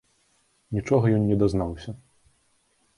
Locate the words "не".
1.29-1.39